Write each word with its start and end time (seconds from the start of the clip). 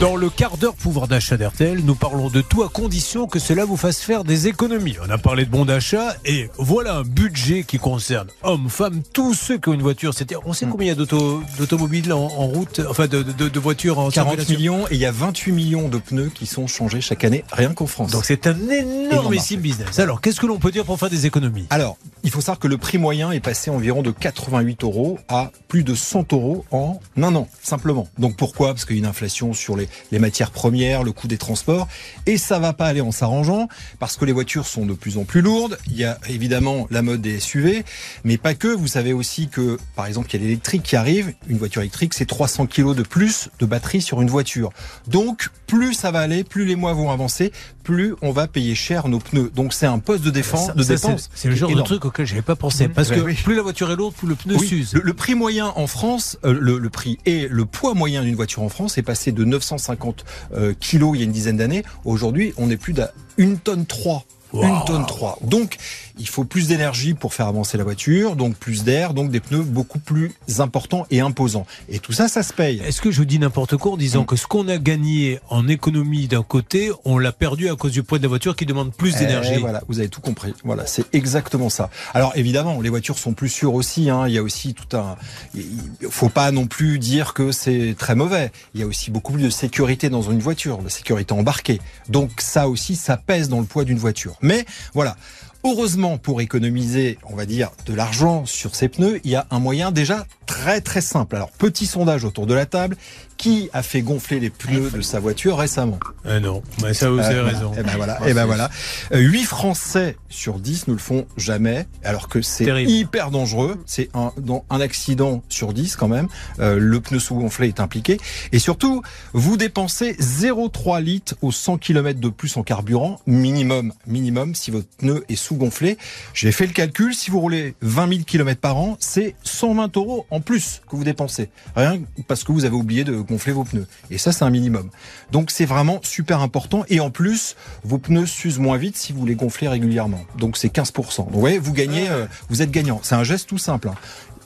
Dans 0.00 0.14
le 0.14 0.30
quart 0.30 0.58
d'heure 0.58 0.76
pouvoir 0.76 1.08
d'achat 1.08 1.36
d'RTL, 1.36 1.80
nous 1.84 1.96
parlons 1.96 2.28
de 2.30 2.40
tout 2.40 2.62
à 2.62 2.68
condition 2.68 3.26
que 3.26 3.40
cela 3.40 3.64
vous 3.64 3.76
fasse 3.76 4.00
faire 4.00 4.22
des 4.22 4.46
économies. 4.46 4.94
On 5.04 5.10
a 5.10 5.18
parlé 5.18 5.44
de 5.44 5.50
bon 5.50 5.64
d'achat 5.64 6.14
et 6.24 6.48
voilà 6.56 6.98
un 6.98 7.02
budget 7.02 7.64
qui 7.64 7.78
concerne 7.78 8.28
hommes, 8.44 8.68
femmes, 8.68 9.02
tous 9.12 9.34
ceux 9.34 9.58
qui 9.58 9.70
ont 9.70 9.72
une 9.72 9.82
voiture. 9.82 10.12
On 10.44 10.52
sait 10.52 10.66
combien 10.66 10.86
il 10.86 10.88
y 10.90 10.92
a 10.92 10.94
d'auto- 10.94 11.42
d'automobiles 11.58 12.12
en, 12.12 12.20
en 12.26 12.46
route, 12.46 12.80
enfin 12.88 13.08
de, 13.08 13.24
de- 13.24 13.48
de 13.48 13.58
voitures 13.58 13.98
en 13.98 14.10
40 14.10 14.36
circulation 14.36 14.54
millions 14.56 14.86
et 14.88 14.94
il 14.94 15.00
y 15.00 15.04
a 15.04 15.10
28 15.10 15.50
millions 15.50 15.88
de 15.88 15.98
pneus 15.98 16.30
qui 16.32 16.46
sont 16.46 16.68
changés 16.68 17.00
chaque 17.00 17.24
année, 17.24 17.42
rien 17.50 17.74
qu'en 17.74 17.88
France. 17.88 18.12
Donc 18.12 18.24
c'est 18.24 18.46
un 18.46 18.56
énormissime 18.70 19.60
business. 19.60 19.98
Alors 19.98 20.20
qu'est-ce 20.20 20.40
que 20.40 20.46
l'on 20.46 20.58
peut 20.60 20.70
dire 20.70 20.84
pour 20.84 20.96
faire 21.00 21.10
des 21.10 21.26
économies? 21.26 21.66
Alors, 21.70 21.98
il 22.22 22.30
faut 22.30 22.40
savoir 22.40 22.60
que 22.60 22.68
le 22.68 22.78
prix 22.78 22.98
moyen 22.98 23.32
est 23.32 23.40
passé 23.40 23.68
environ 23.68 24.02
de 24.02 24.12
88 24.12 24.84
euros 24.84 25.18
à 25.28 25.50
plus 25.66 25.82
de 25.82 25.96
100 25.96 26.32
euros 26.34 26.64
en 26.70 27.00
un 27.20 27.34
an, 27.34 27.48
simplement. 27.64 28.06
Donc 28.16 28.36
pourquoi? 28.36 28.68
Parce 28.68 28.84
qu'il 28.84 28.94
y 28.94 28.98
a 28.98 29.00
une 29.00 29.06
inflation 29.06 29.52
sur 29.54 29.76
les, 29.76 29.87
les, 30.10 30.18
matières 30.18 30.50
premières, 30.50 31.02
le 31.02 31.12
coût 31.12 31.28
des 31.28 31.38
transports. 31.38 31.88
Et 32.26 32.38
ça 32.38 32.58
va 32.58 32.72
pas 32.72 32.86
aller 32.86 33.00
en 33.00 33.12
s'arrangeant 33.12 33.68
parce 33.98 34.16
que 34.16 34.24
les 34.24 34.32
voitures 34.32 34.66
sont 34.66 34.86
de 34.86 34.94
plus 34.94 35.18
en 35.18 35.24
plus 35.24 35.40
lourdes. 35.40 35.78
Il 35.86 35.96
y 35.96 36.04
a 36.04 36.18
évidemment 36.28 36.86
la 36.90 37.02
mode 37.02 37.20
des 37.20 37.40
SUV, 37.40 37.84
mais 38.24 38.38
pas 38.38 38.54
que. 38.54 38.68
Vous 38.68 38.88
savez 38.88 39.12
aussi 39.12 39.48
que, 39.48 39.78
par 39.96 40.06
exemple, 40.06 40.28
il 40.30 40.40
y 40.40 40.42
a 40.42 40.46
l'électrique 40.46 40.82
qui 40.82 40.96
arrive. 40.96 41.34
Une 41.48 41.58
voiture 41.58 41.82
électrique, 41.82 42.14
c'est 42.14 42.26
300 42.26 42.66
kg 42.66 42.94
de 42.94 43.02
plus 43.02 43.48
de 43.58 43.66
batterie 43.66 44.02
sur 44.02 44.20
une 44.20 44.30
voiture. 44.30 44.70
Donc, 45.06 45.48
plus 45.66 45.94
ça 45.94 46.10
va 46.10 46.20
aller, 46.20 46.44
plus 46.44 46.64
les 46.64 46.76
mois 46.76 46.92
vont 46.92 47.10
avancer, 47.10 47.52
plus 47.82 48.14
on 48.22 48.30
va 48.30 48.46
payer 48.46 48.74
cher 48.74 49.08
nos 49.08 49.18
pneus. 49.18 49.50
Donc, 49.54 49.72
c'est 49.72 49.86
un 49.86 49.98
poste 49.98 50.24
de 50.24 50.30
défense. 50.30 50.74
De 50.74 50.82
dépense 50.82 51.30
c'est 51.34 51.48
le 51.48 51.54
genre 51.54 51.74
de 51.74 51.82
truc 51.82 52.04
auquel 52.04 52.26
je 52.26 52.32
n'avais 52.32 52.42
pas 52.42 52.56
pensé. 52.56 52.88
Mmh. 52.88 52.92
Parce 52.92 53.10
que 53.10 53.42
plus 53.42 53.54
la 53.54 53.62
voiture 53.62 53.90
est 53.90 53.96
lourde, 53.96 54.14
plus 54.14 54.28
le 54.28 54.34
pneu 54.34 54.58
s'use. 54.58 54.94
Le, 54.94 55.14
prix 55.14 55.34
moyen 55.34 55.72
en 55.76 55.86
France, 55.86 56.38
euh, 56.44 56.56
le, 56.58 56.90
prix 56.90 57.18
et 57.26 57.48
le 57.48 57.64
poids 57.64 57.94
moyen 57.94 58.22
d'une 58.22 58.34
voiture 58.34 58.62
en 58.62 58.68
France 58.68 58.98
est 58.98 59.02
passé 59.02 59.32
de 59.32 59.44
900 59.44 59.77
350 59.78 60.24
euh, 60.52 60.74
kilos 60.78 61.12
il 61.14 61.20
y 61.20 61.22
a 61.22 61.24
une 61.24 61.32
dizaine 61.32 61.56
d'années. 61.56 61.84
Aujourd'hui, 62.04 62.52
on 62.56 62.66
n'est 62.66 62.76
plus 62.76 62.92
d'à 62.92 63.12
une 63.36 63.58
tonne 63.58 63.86
3 63.86 64.24
Wow. 64.52 64.64
Une 64.64 64.84
tonne 64.86 65.06
3. 65.06 65.38
Donc, 65.42 65.76
il 66.18 66.26
faut 66.28 66.44
plus 66.44 66.68
d'énergie 66.68 67.14
pour 67.14 67.34
faire 67.34 67.46
avancer 67.46 67.76
la 67.78 67.84
voiture, 67.84 68.34
donc 68.34 68.56
plus 68.56 68.82
d'air, 68.82 69.14
donc 69.14 69.30
des 69.30 69.40
pneus 69.40 69.62
beaucoup 69.62 69.98
plus 70.00 70.32
importants 70.58 71.06
et 71.10 71.20
imposants. 71.20 71.66
Et 71.88 71.98
tout 71.98 72.12
ça, 72.12 72.28
ça 72.28 72.42
se 72.42 72.52
paye. 72.52 72.80
Est-ce 72.84 73.00
que 73.00 73.10
je 73.10 73.18
vous 73.18 73.24
dis 73.24 73.38
n'importe 73.38 73.76
quoi 73.76 73.92
en 73.92 73.96
disant 73.96 74.22
Mm. 74.22 74.26
que 74.26 74.36
ce 74.36 74.46
qu'on 74.46 74.66
a 74.68 74.78
gagné 74.78 75.38
en 75.50 75.68
économie 75.68 76.26
d'un 76.28 76.42
côté, 76.42 76.90
on 77.04 77.18
l'a 77.18 77.30
perdu 77.32 77.68
à 77.68 77.76
cause 77.76 77.92
du 77.92 78.02
poids 78.02 78.18
de 78.18 78.22
la 78.24 78.28
voiture 78.28 78.56
qui 78.56 78.66
demande 78.66 78.92
plus 78.92 79.14
Eh, 79.16 79.18
d'énergie? 79.20 79.56
voilà, 79.60 79.82
vous 79.88 79.98
avez 80.00 80.08
tout 80.08 80.20
compris. 80.20 80.54
Voilà, 80.64 80.86
c'est 80.86 81.04
exactement 81.14 81.68
ça. 81.68 81.90
Alors 82.14 82.32
évidemment, 82.34 82.80
les 82.80 82.88
voitures 82.88 83.18
sont 83.18 83.34
plus 83.34 83.48
sûres 83.50 83.74
aussi. 83.74 84.10
Hein. 84.10 84.26
Il 84.28 84.34
y 84.34 84.38
a 84.38 84.42
aussi 84.42 84.74
tout 84.74 84.96
un. 84.96 85.16
Il 85.54 85.62
faut 86.10 86.28
pas 86.30 86.50
non 86.50 86.66
plus 86.66 86.98
dire 86.98 87.34
que 87.34 87.52
c'est 87.52 87.94
très 87.98 88.14
mauvais. 88.14 88.50
Il 88.74 88.80
y 88.80 88.82
a 88.82 88.86
aussi 88.86 89.10
beaucoup 89.10 89.32
plus 89.34 89.42
de 89.42 89.50
sécurité 89.50 90.08
dans 90.10 90.22
une 90.22 90.38
voiture, 90.40 90.80
la 90.82 90.90
sécurité 90.90 91.32
embarquée. 91.34 91.80
Donc 92.08 92.30
ça 92.38 92.68
aussi, 92.68 92.96
ça 92.96 93.16
pèse 93.16 93.48
dans 93.48 93.60
le 93.60 93.66
poids 93.66 93.84
d'une 93.84 93.98
voiture. 93.98 94.36
Mais 94.40 94.64
voilà. 94.94 95.16
Heureusement, 95.64 96.18
pour 96.18 96.40
économiser, 96.40 97.18
on 97.24 97.34
va 97.34 97.44
dire, 97.44 97.70
de 97.86 97.92
l'argent 97.92 98.46
sur 98.46 98.76
ces 98.76 98.88
pneus, 98.88 99.20
il 99.24 99.30
y 99.30 99.36
a 99.36 99.46
un 99.50 99.58
moyen 99.58 99.90
déjà 99.90 100.26
très 100.48 100.80
très 100.80 101.00
simple. 101.00 101.36
Alors, 101.36 101.52
petit 101.52 101.86
sondage 101.86 102.24
autour 102.24 102.46
de 102.46 102.54
la 102.54 102.66
table. 102.66 102.96
Qui 103.36 103.70
a 103.72 103.84
fait 103.84 104.02
gonfler 104.02 104.40
les 104.40 104.50
pneus 104.50 104.90
de 104.90 105.00
sa 105.00 105.20
voiture 105.20 105.58
récemment? 105.58 106.00
Ah 106.24 106.40
non, 106.40 106.60
bah 106.80 106.92
ça 106.92 107.08
vous 107.08 107.20
avez 107.20 107.36
euh, 107.36 107.44
raison. 107.44 107.72
Et 107.72 107.84
ben 107.84 107.92
voilà. 107.94 108.18
Et 108.26 108.34
ben 108.34 108.46
voilà. 108.46 108.68
Euh, 109.12 109.18
8 109.20 109.44
Français 109.44 110.16
sur 110.28 110.58
10 110.58 110.88
ne 110.88 110.94
le 110.94 110.98
font 110.98 111.24
jamais, 111.36 111.86
alors 112.02 112.28
que 112.28 112.42
c'est 112.42 112.66
hyper 112.82 113.30
dangereux. 113.30 113.80
C'est 113.86 114.08
un, 114.12 114.32
dans 114.38 114.64
un 114.70 114.80
accident 114.80 115.44
sur 115.48 115.72
10 115.72 115.94
quand 115.94 116.08
même. 116.08 116.26
Euh, 116.58 116.80
le 116.80 117.00
pneu 117.00 117.20
sous-gonflé 117.20 117.68
est 117.68 117.78
impliqué. 117.78 118.18
Et 118.50 118.58
surtout, 118.58 119.02
vous 119.34 119.56
dépensez 119.56 120.14
0,3 120.14 121.00
litres 121.00 121.36
aux 121.40 121.52
100 121.52 121.78
km 121.78 122.18
de 122.18 122.30
plus 122.30 122.56
en 122.56 122.64
carburant, 122.64 123.20
minimum, 123.28 123.92
minimum, 124.08 124.56
si 124.56 124.72
votre 124.72 124.88
pneu 124.98 125.24
est 125.28 125.36
sous-gonflé. 125.36 125.96
J'ai 126.34 126.50
fait 126.50 126.66
le 126.66 126.72
calcul, 126.72 127.14
si 127.14 127.30
vous 127.30 127.38
roulez 127.38 127.76
20 127.82 128.08
000 128.08 128.20
km 128.26 128.60
par 128.60 128.78
an, 128.78 128.96
c'est 128.98 129.36
120 129.44 129.96
euros 129.96 130.26
en 130.30 130.37
plus 130.40 130.80
que 130.90 130.96
vous 130.96 131.04
dépensez. 131.04 131.50
Rien 131.76 132.00
parce 132.26 132.44
que 132.44 132.52
vous 132.52 132.64
avez 132.64 132.74
oublié 132.76 133.04
de 133.04 133.16
gonfler 133.16 133.52
vos 133.52 133.64
pneus. 133.64 133.86
Et 134.10 134.18
ça, 134.18 134.32
c'est 134.32 134.44
un 134.44 134.50
minimum. 134.50 134.90
Donc 135.32 135.50
c'est 135.50 135.64
vraiment 135.66 136.00
super 136.02 136.40
important. 136.40 136.84
Et 136.88 137.00
en 137.00 137.10
plus, 137.10 137.56
vos 137.84 137.98
pneus 137.98 138.26
s'usent 138.26 138.58
moins 138.58 138.76
vite 138.76 138.96
si 138.96 139.12
vous 139.12 139.24
les 139.26 139.34
gonflez 139.34 139.68
régulièrement. 139.68 140.20
Donc 140.38 140.56
c'est 140.56 140.72
15%. 140.74 141.16
Donc 141.18 141.28
vous 141.32 141.40
voyez, 141.40 141.58
vous 141.58 141.72
gagnez, 141.72 142.08
euh, 142.08 142.26
vous 142.48 142.62
êtes 142.62 142.70
gagnant. 142.70 143.00
C'est 143.02 143.14
un 143.14 143.24
geste 143.24 143.48
tout 143.48 143.58
simple. 143.58 143.88
hein. 143.88 143.94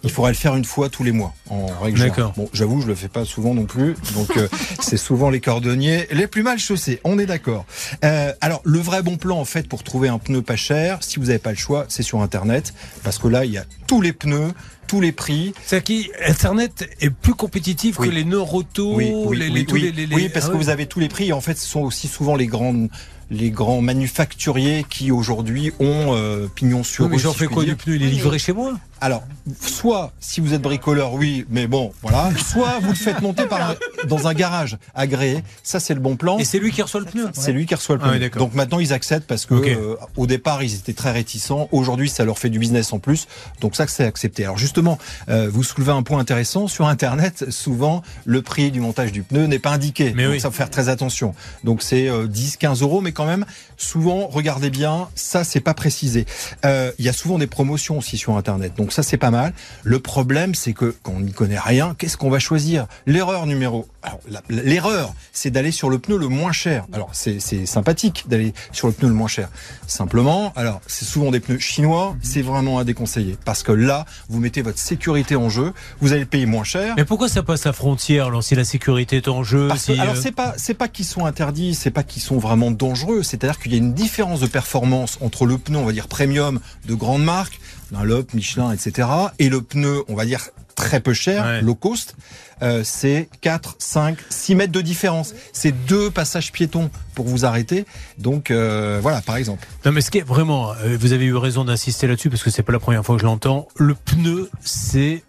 Il 0.05 0.11
faudrait 0.11 0.33
le 0.33 0.37
faire 0.37 0.57
une 0.57 0.65
fois 0.65 0.89
tous 0.89 1.05
les 1.05 1.13
mois, 1.13 1.33
en 1.49 1.67
règle 1.67 1.97
générale. 1.99 2.17
D'accord. 2.19 2.33
Bon, 2.37 2.49
j'avoue, 2.53 2.81
je 2.81 2.87
le 2.89 2.95
fais 2.95 3.09
pas 3.09 3.25
souvent 3.25 3.55
non 3.55 3.67
plus. 3.67 3.95
Donc 4.15 4.37
euh, 4.37 4.49
c'est 4.81 4.97
souvent 4.97 5.31
les 5.31 5.41
cordonniers 5.41 6.07
les 6.11 6.27
plus 6.27 6.43
mal 6.43 6.59
chaussés. 6.59 7.01
On 7.05 7.19
est 7.19 7.27
d'accord. 7.27 7.65
Euh, 8.05 8.33
alors 8.41 8.61
le 8.65 8.79
vrai 8.81 9.03
bon 9.03 9.17
plan 9.17 9.39
en 9.39 9.45
fait 9.45 9.69
pour 9.69 9.83
trouver 9.85 10.09
un 10.09 10.19
pneu 10.19 10.43
pas 10.43 10.57
cher, 10.57 10.99
si 11.03 11.19
vous 11.21 11.27
n'avez 11.27 11.39
pas 11.39 11.51
le 11.51 11.57
choix, 11.57 11.87
c'est 11.89 12.03
sur 12.03 12.21
Internet, 12.21 12.75
parce 13.05 13.19
que 13.19 13.29
là 13.29 13.45
il 13.45 13.53
y 13.53 13.59
a 13.59 13.65
tous 13.87 14.01
les 14.01 14.13
pneus, 14.13 14.53
tous 14.89 15.01
les 15.01 15.13
prix. 15.13 15.53
C'est 15.65 15.83
qui 15.85 16.11
Internet 16.27 16.89
est 17.01 17.11
plus 17.11 17.34
compétitif 17.34 17.99
Oui. 18.01 18.09
que 18.09 18.13
les 18.13 18.25
neurotos, 18.25 18.95
Oui, 18.97 19.13
oui, 19.15 19.37
les, 19.39 19.47
oui, 19.49 19.53
les- 19.53 19.65
tous 19.67 19.75
oui. 19.77 19.83
les- 19.83 19.93
les- 19.93 20.07
les- 20.07 20.17
Oui, 20.17 20.29
parce 20.29 20.47
ah 20.49 20.53
que 20.53 20.57
vous 20.57 20.69
avez 20.69 20.87
tous 20.87 20.99
les 21.01 21.09
prix. 21.09 21.29
Et 21.29 21.33
en 21.33 21.41
fait, 21.41 21.57
ce 21.57 21.67
sont 21.67 21.81
aussi 21.81 22.09
souvent 22.09 22.34
les 22.37 22.47
grandes 22.49 22.89
les 23.31 23.51
grands 23.51 23.81
manufacturiers 23.81 24.84
qui 24.91 25.11
aujourd'hui 25.11 25.73
ont 25.81 26.15
euh, 26.15 26.49
pignon 26.55 26.83
sur 26.84 27.05
Oui, 27.05 27.11
mais 27.13 27.17
rue, 27.17 27.23
j'en 27.23 27.33
si 27.33 27.39
fais 27.39 27.45
je 27.47 27.51
quoi 27.51 27.65
dire. 27.65 27.77
du 27.77 27.83
pneu? 27.83 27.95
Il 27.97 28.03
est 28.03 28.11
livré 28.11 28.39
chez 28.39 28.53
moi 28.53 28.75
Alors, 29.03 29.25
soit 29.61 30.13
si 30.21 30.41
vous 30.41 30.55
êtes 30.55 30.63
bricoleur, 30.63 31.13
oui, 31.15 31.45
mais 31.51 31.67
bon, 31.67 31.93
voilà. 32.03 32.31
Soit 32.53 32.79
vous 32.81 32.91
le 32.91 32.95
faites 32.95 33.21
monter 33.21 33.47
par 33.47 33.75
dans 34.07 34.29
un 34.29 34.33
garage 34.33 34.79
agréé. 34.95 35.43
Ça, 35.65 35.81
c'est 35.81 35.95
le 35.95 35.99
bon 36.01 36.15
plan. 36.15 36.39
Et 36.39 36.45
c'est 36.45 36.61
lui 36.61 36.71
qui 36.71 36.83
reçoit 36.83 37.01
le 37.01 37.07
pneu 37.07 37.29
C'est 37.33 37.51
lui 37.51 37.67
qui 37.67 37.75
reçoit 37.75 37.97
le 37.97 38.03
Ah 38.05 38.11
oui, 38.13 38.19
pneu. 38.21 38.31
Donc 38.39 38.55
maintenant 38.55 38.79
ils 38.79 38.93
acceptent 38.93 39.27
parce 39.27 39.45
que 39.45 39.55
euh, 39.55 39.97
au 40.17 40.29
départ 40.29 40.63
ils 40.63 40.75
étaient 40.77 40.93
très 40.93 41.11
réticents. 41.11 41.69
Aujourd'hui 41.73 42.09
ça 42.09 42.25
leur 42.25 42.39
fait 42.39 42.49
du 42.49 42.61
business 42.61 42.93
en 42.93 43.01
plus. 43.01 43.27
Donc 43.61 43.75
ça 43.75 43.89
c'est 43.89 44.05
accepté. 44.05 44.45
Alors 44.45 44.57
justement, 44.59 44.99
euh, 45.29 45.51
vous 45.53 45.65
soulevez 45.65 45.91
un 45.93 46.05
point 46.05 46.21
intéressant 46.21 46.69
sur 46.69 46.87
Internet. 46.87 47.51
Souvent 47.51 48.03
le 48.25 48.41
prix 48.41 48.71
du 48.71 48.79
montage 48.79 49.11
du 49.11 49.25
pneu 49.25 49.47
n'est 49.47 49.59
pas 49.59 49.71
indiqué. 49.71 50.13
Mais 50.15 50.25
Donc 50.25 50.33
oui. 50.34 50.41
ça 50.41 50.49
faut 50.53 50.57
faire 50.57 50.71
très 50.71 50.89
attention. 50.89 51.34
Donc 51.65 51.83
c'est 51.83 52.09
euh, 52.09 52.29
10, 52.29 52.57
15 52.57 52.83
euros, 52.83 53.01
mais 53.01 53.11
quand 53.11 53.27
même 53.27 53.45
souvent 53.77 54.29
regardez 54.29 54.71
bien, 54.71 55.09
ça 55.17 55.43
c'est 55.43 55.61
pas 55.61 55.75
précisé. 55.75 56.25
Euh, 56.65 56.93
Il 57.01 57.05
y 57.05 57.09
a 57.09 57.13
souvent 57.13 57.39
des 57.39 57.49
promotions 57.49 57.99
aussi 57.99 58.17
sur 58.17 58.37
Internet. 58.37 58.75
Donc 58.77 58.91
ça 58.92 59.03
c'est 59.03 59.16
pas 59.16 59.30
mal. 59.30 59.53
Le 59.82 59.98
problème 59.98 60.54
c'est 60.54 60.72
que 60.72 60.94
quand 61.03 61.20
n'y 61.20 61.32
connaît 61.32 61.58
rien, 61.58 61.94
qu'est-ce 61.98 62.16
qu'on 62.16 62.30
va 62.30 62.38
choisir? 62.38 62.86
L'erreur 63.06 63.47
numéro. 63.47 63.86
Alors 64.03 64.21
l'erreur 64.49 65.15
c'est 65.33 65.51
d'aller 65.51 65.71
sur 65.71 65.91
le 65.91 65.99
pneu 65.99 66.17
le 66.17 66.29
moins 66.29 66.53
cher. 66.53 66.87
Alors 66.93 67.11
c'est 67.13 67.39
sympathique 67.67 68.25
d'aller 68.29 68.53
sur 68.73 68.87
le 68.87 68.93
pneu 68.93 69.09
le 69.09 69.15
moins 69.15 69.29
cher. 69.29 69.49
Simplement, 69.87 70.53
alors 70.57 70.81
c'est 70.87 71.05
souvent 71.05 71.31
des 71.31 71.41
pneus 71.41 71.59
chinois, 71.59 72.17
c'est 72.23 72.43
vraiment 72.43 72.79
à 72.79 72.85
déconseiller 72.85 73.37
parce 73.45 73.63
que 73.63 73.73
là 73.73 74.05
vous 74.29 74.41
mettez 74.41 74.63
votre 74.63 74.79
sécurité 74.79 75.37
en 75.37 75.49
jeu. 75.49 75.73
Vous 76.01 76.13
allez 76.13 76.23
le 76.23 76.27
payer 76.27 76.47
moins 76.47 76.65
cher. 76.65 76.95
Mais 76.97 77.05
pourquoi 77.05 77.29
ça 77.29 77.43
passe 77.43 77.65
la 77.65 77.73
frontière 77.73 78.27
alors 78.27 78.43
si 78.43 78.55
la 78.55 78.65
sécurité 78.65 79.19
est 79.19 79.29
en 79.29 79.45
jeu 79.45 79.69
Parce 79.69 79.87
que, 79.87 79.95
si, 79.95 80.01
alors 80.01 80.15
euh, 80.15 80.21
c'est 80.21 80.33
pas 80.33 80.55
c'est 80.57 80.75
pas 80.75 80.89
qu'ils 80.89 81.07
sont 81.07 81.27
interdits, 81.27 81.75
c'est 81.75 81.91
pas 81.91 82.03
qu'ils 82.03 82.23
sont 82.23 82.39
vraiment 82.39 82.71
dangereux. 82.71 83.23
C'est-à-dire 83.23 83.59
qu'il 83.59 83.73
y 83.73 83.75
a 83.75 83.79
une 83.79 83.95
différence 83.95 84.41
de 84.41 84.47
performance 84.47 85.19
entre 85.21 85.47
le 85.47 85.59
pneu, 85.59 85.79
on 85.79 85.84
va 85.84 85.93
dire 85.93 86.09
premium 86.09 86.61
de 86.87 86.95
grande 86.95 87.25
marque, 87.25 87.61
Dunlop, 87.93 88.34
Michelin, 88.34 88.73
etc., 88.73 89.09
et 89.39 89.49
le 89.49 89.63
pneu, 89.63 90.03
on 90.09 90.15
va 90.15 90.25
dire 90.25 90.49
très 90.84 91.00
peu 91.00 91.12
cher, 91.15 91.44
Ouais. 91.44 91.60
low 91.62 91.75
cost. 91.75 92.15
Euh, 92.62 92.82
c'est 92.84 93.28
4, 93.41 93.75
5, 93.78 94.19
6 94.31 94.54
mètres 94.54 94.72
de 94.72 94.81
différence. 94.81 95.34
C'est 95.53 95.72
deux 95.87 96.10
passages 96.12 96.53
piétons 96.53 96.91
pour 97.15 97.26
vous 97.26 97.44
arrêter. 97.44 97.87
Donc 98.19 98.50
euh, 98.53 99.00
voilà, 99.03 99.21
par 99.21 99.37
exemple. 99.37 99.66
Non 99.84 99.91
mais 99.91 100.00
ce 100.00 100.10
qui 100.12 100.19
est 100.19 100.22
vraiment, 100.26 100.71
euh, 100.84 100.97
vous 100.98 101.12
avez 101.12 101.25
eu 101.25 101.34
raison 101.34 101.65
d'insister 101.65 102.06
là-dessus 102.06 102.31
parce 102.31 102.44
que 102.44 102.50
c'est 102.50 102.62
pas 102.62 102.72
la 102.72 102.78
première 102.78 103.04
fois 103.04 103.16
que 103.16 103.21
je 103.21 103.26
l'entends. 103.26 103.66
Le 103.76 103.94
pneu, 103.97 104.48
c'est 104.60 105.25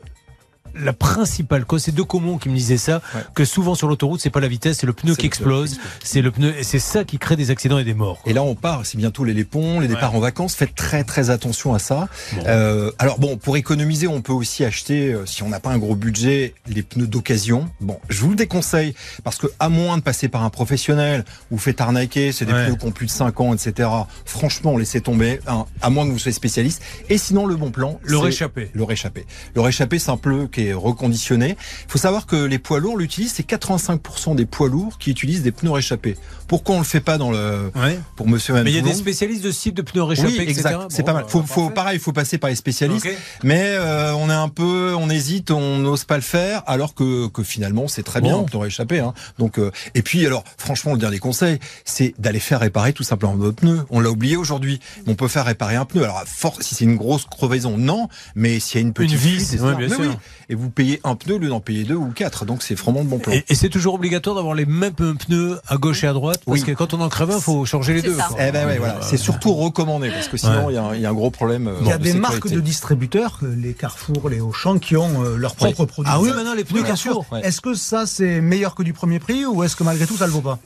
la 0.76 0.94
principale 0.94 1.66
cause. 1.66 1.84
C'est 1.84 1.94
De 1.96 2.02
Comont 2.02 2.38
qui 2.38 2.50
me 2.50 2.56
disait 2.56 2.78
ça, 2.78 3.02
Ouais. 3.16 3.22
que 3.36 3.46
souvent 3.46 3.76
sur 3.76 3.88
l'autoroute, 3.88 4.22
c'est 4.22 4.30
pas 4.30 4.40
la 4.40 4.48
vitesse, 4.48 4.78
c'est 4.80 4.88
le 4.88 4.94
pneu 4.94 5.16
qui 5.16 5.26
explose. 5.26 5.80
C'est 6.04 6.22
le 6.22 6.32
pneu, 6.32 6.54
et 6.58 6.64
c'est 6.64 6.80
ça 6.80 7.04
qui 7.04 7.18
crée 7.20 7.36
des 7.36 7.52
accidents 7.52 7.78
et 7.78 7.84
des 7.84 7.94
morts. 7.94 8.22
Et 8.26 8.34
là, 8.34 8.44
on 8.44 8.56
part. 8.56 8.86
C'est 8.86 8.98
bientôt 8.98 9.24
les, 9.24 9.34
les 9.34 9.44
ponts, 9.46 9.80
les 9.80 9.88
départs 9.88 10.16
en 10.16 10.20
vacances. 10.20 10.56
Faites 10.56 10.76
très 10.76 11.04
très 11.04 11.30
attention 11.30 11.74
à 11.74 11.80
ça. 11.80 12.08
Bon. 12.36 12.44
Euh, 12.48 12.92
alors 13.00 13.20
bon, 13.20 13.38
pour 13.38 13.58
économiser, 13.58 14.08
on 14.08 14.22
peut 14.22 14.34
aussi 14.34 14.64
acheter, 14.66 15.14
euh, 15.14 15.26
si 15.26 15.44
on 15.44 15.50
n'a 15.50 15.60
pas 15.60 15.70
un 15.72 15.78
gros 15.78 15.96
budget, 15.96 16.54
les 16.68 16.84
pneus 16.84 17.08
d'occasion. 17.08 17.70
Bon, 17.82 18.00
je 18.10 18.22
vous 18.22 18.30
le 18.32 18.36
déconseille 18.36 18.94
parce 19.24 19.38
que 19.38 19.48
à 19.60 19.70
moins 19.70 19.98
de 19.98 20.04
passer 20.04 20.28
par 20.28 20.44
un 20.44 20.50
professionnel, 20.50 21.26
vous 21.52 21.58
faites 21.58 21.82
arnaquer, 21.82 22.32
c'est 22.32 22.46
des 22.46 22.54
Ouais. 22.54 22.66
pneus 22.68 22.76
qui 22.76 22.86
ont 22.86 22.92
plus 22.92 23.06
de 23.08 23.12
5 23.12 23.40
ans, 23.42 23.54
etc. 23.54 23.90
Franchement, 24.26 24.78
laissez 24.78 25.02
tomber. 25.02 25.40
hein, 25.48 25.66
à 25.82 25.90
moins 25.90 26.06
que 26.06 26.12
vous 26.12 26.20
soyez 26.20 26.34
spécialiste. 26.34 26.82
Et 27.10 27.18
sinon, 27.18 27.46
le 27.46 27.56
bon 27.56 27.72
plan, 27.72 28.00
Le 28.04 28.18
réchappé. 28.18 28.70
Le 28.74 28.84
réchappé. 28.84 29.26
Le 29.56 29.62
réchappé, 29.62 30.00
c'est 30.00 30.12
un 30.12 30.18
pneu 30.18 30.48
qui 30.48 30.62
est 30.64 30.74
reconditionné. 30.74 31.58
Il 31.86 31.92
faut 31.92 31.98
savoir 31.98 32.26
que 32.26 32.36
les 32.36 32.60
poids 32.60 32.80
lourds 32.80 32.98
l'utilisent, 32.98 33.34
c'est 33.34 33.48
85% 33.48 34.36
des 34.36 34.46
poids 34.46 34.70
lourds 34.70 34.98
qui 34.98 35.12
utilisent 35.12 35.44
des 35.44 35.52
pneus 35.52 35.72
réchappés. 35.72 36.16
Pourquoi 36.48 36.76
on 36.76 36.80
le 36.80 36.84
fait 36.84 37.00
pas 37.00 37.18
dans 37.18 37.32
le 37.32 37.72
pour 38.16 38.28
Monsieur 38.28 38.54
Mais 38.64 38.72
il 38.72 38.76
y 38.76 38.80
a 38.80 38.82
des 38.82 38.94
spécialistes 38.94 39.44
de 39.44 39.52
sites 39.52 39.76
de 39.76 39.82
pneus 39.82 40.04
réchappés, 40.04 40.40
oui, 40.40 40.46
exact. 40.48 40.78
C'est 40.90 41.04
pas 41.04 41.14
mal. 41.14 41.26
Faut, 41.28 41.42
faut 41.42 41.70
pareil, 41.70 41.98
il 41.98 42.02
faut 42.02 42.14
passer 42.14 42.38
par 42.38 42.50
les 42.50 42.56
spécialistes. 42.56 43.08
Mais 43.44 43.74
euh, 43.76 44.14
on 44.14 44.30
est 44.30 44.34
un 44.34 44.50
peu, 44.50 44.94
on 44.98 45.10
hésite, 45.10 45.52
on 45.52 45.80
n'ose 45.80 46.04
pas 46.04 46.16
le 46.16 46.22
faire, 46.22 46.64
alors 46.68 46.94
que, 46.94 47.28
que 47.28 47.44
finalement 47.44 47.88
c'est 47.88 48.04
très 48.04 48.22
bien, 48.22 48.36
on 48.36 48.44
pneu 48.44 48.60
réchappé. 48.60 49.00
Hein. 49.00 49.14
Donc 49.40 49.58
euh, 49.58 49.72
et 49.96 50.02
puis 50.02 50.26
alors 50.26 50.44
franchement 50.58 50.94
le 50.94 51.00
dernier 51.00 51.20
conseil, 51.20 51.60
c'est 51.86 52.14
d'aller 52.20 52.40
faire 52.40 52.60
réparer 52.60 52.94
tout 52.94 53.04
simplement 53.04 53.36
votre 53.36 53.56
pneu. 53.56 53.82
On 53.90 54.00
l'a 54.00 54.10
oublié 54.10 54.36
aujourd'hui. 54.36 54.80
On 55.08 55.16
peut 55.16 55.28
faire 55.28 55.46
réparer 55.46 55.76
un 55.76 55.86
pneu. 55.86 56.04
Alors 56.04 56.24
fort, 56.26 56.58
si 56.62 56.76
c'est 56.76 56.86
une 56.86 56.98
grosse 56.98 57.26
crevaison, 57.26 57.78
non. 57.78 58.08
Mais 58.36 58.60
s'il 58.60 58.80
y 58.80 58.84
a 58.84 58.88
une 58.88 58.94
petite 58.94 59.12
une 59.14 59.18
vis, 59.18 59.56
bien 59.78 59.90
sûr. 59.90 60.20
Et 60.54 60.56
vous 60.56 60.70
payez 60.70 61.02
un 61.04 61.16
pneu 61.16 61.36
au 61.36 61.38
lieu 61.40 61.50
d'en 61.50 61.60
payer 61.60 61.84
deux 61.84 61.96
ou 61.96 62.12
quatre. 62.16 62.46
Donc 62.46 62.62
c'est 62.62 62.76
vraiment 62.76 63.00
le 63.00 63.08
bon 63.08 63.18
plan. 63.18 63.34
Et, 63.34 63.44
et 63.50 63.56
c'est 63.56 63.70
toujours 63.70 63.96
obligatoire 63.96 64.36
d'avoir 64.36 64.54
les 64.54 64.68
mêmes 64.68 64.94
pneus 64.94 65.60
à 65.68 65.78
gauche 65.78 66.04
et 66.04 66.08
à 66.08 66.14
droite? 66.14 66.42
Parce 66.46 66.64
que 66.64 66.72
quand 66.72 66.94
on 66.94 67.02
en 67.02 67.10
crève 67.10 67.32
un, 67.32 67.40
faut 67.40 67.66
changer 67.66 67.94
les 67.94 68.04
deux. 68.04 68.16
Eh 68.40 68.52
ben 68.52 68.68
ouais, 68.68 68.78
voilà. 68.78 69.02
C'est 69.02 69.18
surtout 69.18 69.54
recommandé 69.54 70.10
parce 70.12 70.28
que 70.28 70.38
sinon 70.38 70.70
il 70.70 70.74
y, 70.74 71.02
y, 71.02 71.06
a 71.06 71.10
un 71.10 71.14
gros 71.14 71.32
problème. 71.32 71.72
Il 71.82 71.88
y 71.88 71.92
a 71.92 71.98
des 71.98 72.14
marques 72.14 72.48
de 72.50 72.60
distributeurs, 72.60 73.40
les 73.42 73.74
Carrefour, 73.74 74.30
les 74.30 74.42
Auchan, 74.42 74.78
qui 74.78 74.96
ont 74.96 75.24
euh, 75.24 75.38
leurs 75.38 75.56
propres 75.56 75.86
produits. 75.86 76.12
Ah 76.14 76.22
oui, 76.22 76.30
maintenant 76.30 76.54
les 76.54 76.64
pneus 76.64 76.84
Carrefour. 76.84 77.26
Est-ce 77.42 77.62
que 77.62 77.74
ça 77.74 78.06
c'est 78.06 78.42
meilleur 78.42 78.76
que 78.76 78.84
du 78.84 78.94
premier 78.94 79.20
prix 79.20 79.46
ou 79.46 79.64
est-ce 79.64 79.76
que 79.76 79.84
malgré 79.84 80.06
tout 80.06 80.18
ça 80.18 80.28
le 80.28 80.34
vaut 80.34 80.42
pas? 80.42 80.60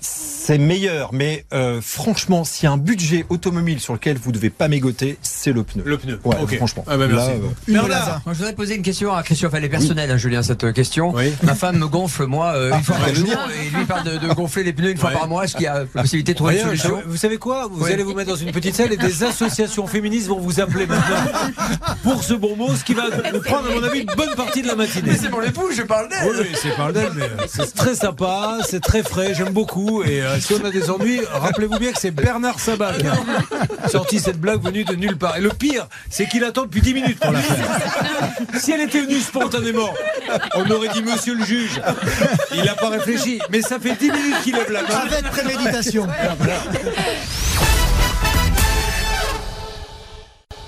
C'est 0.47 0.59
meilleur, 0.59 1.09
mais 1.11 1.43
euh, 1.53 1.81
franchement, 1.81 2.45
s'il 2.45 2.63
y 2.63 2.67
a 2.67 2.71
un 2.71 2.77
budget 2.77 3.25
automobile 3.27 3.81
sur 3.81 3.91
lequel 3.91 4.17
vous 4.17 4.31
devez 4.31 4.49
pas 4.49 4.69
mégoter, 4.69 5.17
c'est 5.21 5.51
le 5.51 5.63
pneu. 5.63 5.83
Le 5.85 5.97
pneu. 5.97 6.21
Ouais, 6.23 6.37
franchement. 6.55 6.85
Ah 6.87 6.95
bah 6.95 7.05
merci. 7.05 7.31
Là, 7.67 8.21
euh, 8.25 8.31
je 8.31 8.37
voudrais 8.37 8.55
poser 8.55 8.75
une 8.75 8.81
question 8.81 9.13
à 9.13 9.23
Christophe. 9.23 9.53
Elle 9.55 9.65
est 9.65 9.69
personnelle, 9.69 10.09
hein, 10.09 10.15
Julien, 10.15 10.43
cette 10.43 10.71
question. 10.71 11.13
Ma 11.43 11.53
femme 11.53 11.79
me 11.79 11.87
gonfle, 11.87 12.27
moi, 12.27 12.53
une 12.55 12.71
ah, 12.71 12.81
fois 12.81 12.95
par 12.95 13.13
jour, 13.13 13.27
et 13.27 13.77
lui 13.77 13.83
parle 13.83 14.05
de, 14.05 14.33
gonfler 14.33 14.63
les 14.63 14.71
pneus 14.71 14.91
une 14.91 14.97
fois 14.97 15.11
par 15.11 15.27
mois. 15.27 15.43
Est-ce 15.43 15.57
qu'il 15.57 15.65
y 15.65 15.67
a 15.67 15.79
la 15.79 16.01
possibilité 16.01 16.31
de 16.31 16.37
trouver 16.37 16.61
une 16.61 16.67
solution 16.67 17.01
Vous 17.05 17.17
savez 17.17 17.37
quoi? 17.37 17.67
Vous 17.69 17.85
allez 17.85 18.03
vous 18.03 18.13
mettre 18.13 18.29
dans 18.29 18.37
une 18.37 18.53
petite 18.53 18.75
salle 18.75 18.93
et 18.93 18.97
des 18.97 19.23
associations 19.23 19.85
féministes 19.85 20.29
vont 20.29 20.39
vous 20.39 20.61
appeler 20.61 20.87
maintenant 20.87 21.51
pour 22.03 22.23
ce 22.23 22.35
bon 22.35 22.55
mot, 22.55 22.73
ce 22.73 22.85
qui 22.85 22.93
va 22.93 23.03
nous 23.33 23.41
prendre, 23.41 23.69
à 23.69 23.75
mon 23.75 23.83
avis, 23.83 23.99
une 23.99 24.15
bonne 24.15 24.33
partie 24.37 24.61
de 24.61 24.67
la 24.67 24.75
matinée. 24.75 25.11
Mais 25.11 25.17
c'est 25.17 25.29
pour 25.29 25.41
l'époux, 25.41 25.67
je 25.75 25.81
parle 25.81 26.07
d'elle. 26.07 26.29
Oui, 26.39 26.47
c'est 26.55 26.73
parle 26.77 26.93
d'elle, 26.93 27.11
mais 27.17 27.23
euh, 27.23 27.45
c'est 27.49 27.75
très 27.75 27.95
sympa, 27.95 28.59
c'est 28.65 28.79
très 28.79 29.03
frais, 29.03 29.33
j'aime 29.33 29.51
beaucoup. 29.51 30.03
Et 30.03 30.21
euh, 30.21 30.36
si 30.39 30.53
on 30.53 30.65
a 30.65 30.71
des 30.71 30.89
ennuis, 30.89 31.21
rappelez-vous 31.31 31.79
bien 31.79 31.91
que 31.91 31.99
c'est 31.99 32.11
Bernard 32.11 32.59
Sabat 32.59 32.93
qui 32.93 33.07
a 33.07 33.89
sorti 33.89 34.19
cette 34.19 34.39
blague 34.39 34.61
venue 34.61 34.83
de 34.83 34.95
nulle 34.95 35.17
part. 35.17 35.37
Et 35.37 35.41
le 35.41 35.49
pire, 35.49 35.87
c'est 36.09 36.27
qu'il 36.27 36.43
attend 36.43 36.63
depuis 36.63 36.81
10 36.81 36.93
minutes 36.93 37.19
pour 37.19 37.31
la 37.31 37.39
faire. 37.39 37.67
Si 38.59 38.71
elle 38.71 38.81
était 38.81 39.01
venue 39.01 39.19
spontanément, 39.19 39.93
on 40.55 40.69
aurait 40.71 40.89
dit 40.89 41.01
monsieur 41.01 41.35
le 41.35 41.43
juge. 41.43 41.81
Il 42.55 42.63
n'a 42.63 42.75
pas 42.75 42.89
réfléchi, 42.89 43.39
mais 43.49 43.61
ça 43.61 43.79
fait 43.79 43.95
10 43.95 44.11
minutes 44.11 44.41
qu'il 44.43 44.55
lève 44.55 44.71
la 44.71 44.83
main. 44.83 44.95
Avec 45.05 45.23
préméditation. 45.29 46.07